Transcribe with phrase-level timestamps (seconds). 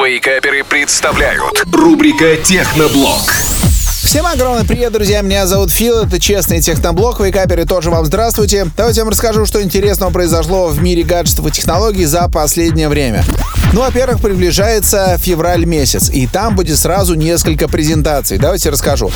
[0.00, 3.41] Вейкаперы представляют рубрика Техноблог.
[4.04, 5.22] Всем огромный привет, друзья!
[5.22, 7.20] Меня зовут Фил, это Честный Техноблог.
[7.20, 8.66] Вейкаперы тоже вам здравствуйте.
[8.76, 13.24] Давайте я вам расскажу, что интересного произошло в мире гаджетов и технологий за последнее время.
[13.72, 18.36] Ну, во-первых, приближается февраль месяц, и там будет сразу несколько презентаций.
[18.36, 19.10] Давайте расскажу.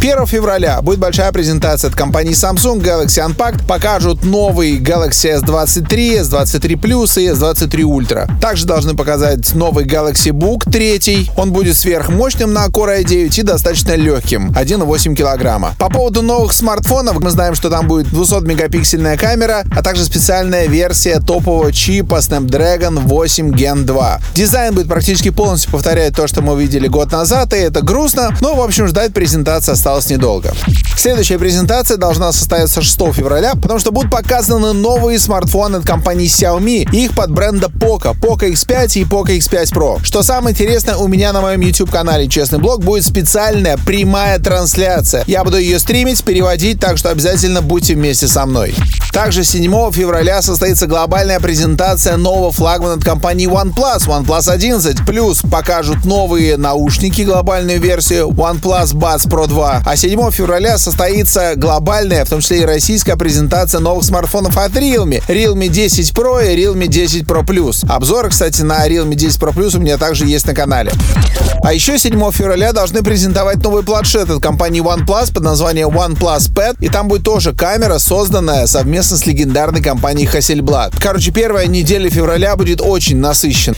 [0.00, 3.66] 1 февраля будет большая презентация от компании Samsung Galaxy Unpacked.
[3.66, 8.30] Покажут новый Galaxy S23, S23 Plus и S23 Ultra.
[8.40, 11.32] Также должны показать новый Galaxy Book 3.
[11.36, 15.74] Он будет сверхмощным на Core i9 и достаточно легким, 1,8 килограмма.
[15.78, 21.20] По поводу новых смартфонов, мы знаем, что там будет 200-мегапиксельная камера, а также специальная версия
[21.20, 24.20] топового чипа Snapdragon 8 Gen 2.
[24.34, 28.54] Дизайн будет практически полностью повторять то, что мы увидели год назад, и это грустно, но,
[28.54, 30.52] в общем, ждать презентации осталось недолго.
[30.96, 36.88] Следующая презентация должна состояться 6 февраля, потому что будут показаны новые смартфоны от компании Xiaomi
[36.92, 40.04] их под бренда Poco, Poco X5 и Poco X5 Pro.
[40.04, 45.24] Что самое интересное, у меня на моем YouTube-канале Честный блог будет специальная прямая трансляция.
[45.26, 48.74] Я буду ее стримить, переводить, так что обязательно будьте вместе со мной.
[49.12, 55.06] Также 7 февраля состоится глобальная презентация нового флагмана от компании OnePlus, OnePlus 11.
[55.06, 59.82] Плюс покажут новые наушники, глобальную версию OnePlus Buds Pro 2.
[59.84, 65.22] А 7 февраля состоится глобальная, в том числе и российская презентация новых смартфонов от Realme.
[65.26, 67.84] Realme 10 Pro и Realme 10 Pro Plus.
[67.90, 70.92] Обзор, кстати, на Realme 10 Pro Plus у меня также есть на канале.
[71.62, 76.76] А еще 7 февраля должны презентовать новый планшет от компании OnePlus под названием OnePlus Pad.
[76.80, 80.94] И там будет тоже камера, созданная совместно с легендарной компанией Hasselblad.
[80.98, 83.74] Короче, первая неделя февраля будет очень насыщен.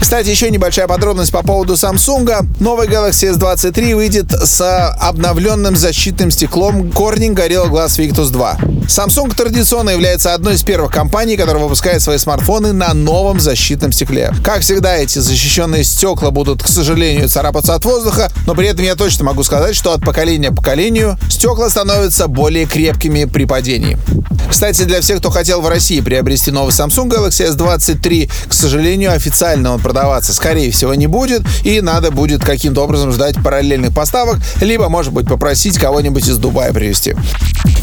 [0.00, 2.46] Кстати, еще небольшая подробность по поводу Samsung.
[2.58, 8.58] Новый Galaxy S23 выйдет с обновленным защитным стеклом Corning Gorilla Glass Victus 2.
[8.88, 14.32] Samsung традиционно является одной из первых компаний, которая выпускает свои смартфоны на новом защитном стекле.
[14.42, 18.96] Как всегда, эти защищенные стекла будут, к сожалению, царапаться от воздуха, но при этом я
[18.96, 23.98] точно могу сказать, что от поколения к поколению стекла становятся более крепкими при падении.
[24.50, 29.72] Кстати, для всех, кто хотел в России приобрести новый Samsung Galaxy S23, к сожалению, официально
[29.72, 34.88] он продаваться, скорее всего, не будет, и надо будет каким-то образом ждать параллельных поставок, либо,
[34.88, 37.14] может быть, попросить кого-нибудь из Дубая привезти.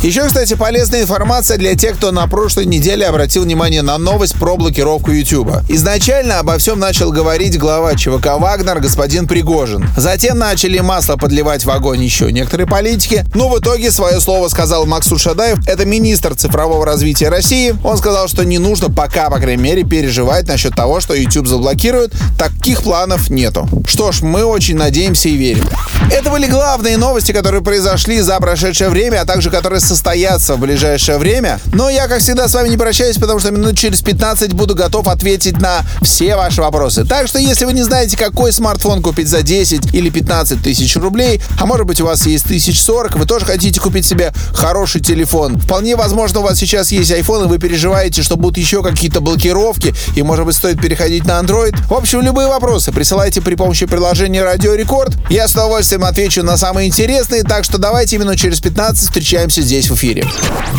[0.04, 4.56] Еще, кстати, полезная информация для тех, кто на прошлой неделе обратил внимание на новость про
[4.56, 5.64] блокировку YouTube.
[5.70, 9.88] Изначально обо всем начал говорить глава ЧВК «Вагнер» господин Пригожин.
[9.98, 13.26] Затем начали масло подливать в огонь еще некоторые политики.
[13.34, 17.76] Но в итоге свое слово сказал Максут Шадаев, это министр цифрового развития России.
[17.84, 22.14] Он сказал, что не нужно пока, по крайней мере, переживать насчет того, что YouTube заблокируют.
[22.38, 23.68] Таких планов нету.
[23.88, 25.68] Что ж, мы очень надеемся и верим.
[26.12, 31.18] Это были главные новости, которые произошли за прошедшее время, а также которые состоятся в ближайшее
[31.18, 31.60] время.
[31.74, 35.08] Но я, как всегда, с вами не прощаюсь, потому что минут через 15 буду готов
[35.08, 37.04] ответить на все ваши вопросы.
[37.04, 41.42] Так что, если вы не знаете, какой смартфон купить за 10 или 15 тысяч рублей,
[41.60, 45.58] а может быть у вас есть тысяч 40, вы тоже хотите купить себе хороший телефон.
[45.60, 49.94] Вполне возможно, у вас сейчас есть iPhone, и вы переживаете, что будут еще какие-то блокировки,
[50.16, 51.76] и, может быть, стоит переходить на Android.
[51.88, 55.16] В общем, любые вопросы присылайте при помощи приложения Радио Рекорд.
[55.30, 59.90] Я с удовольствием отвечу на самые интересные, так что давайте минут через 15 встречаемся здесь
[59.90, 60.26] в эфире.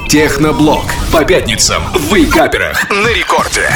[0.09, 0.85] Техноблог.
[1.13, 3.69] По пятницам в Вейкаперах на рекорде.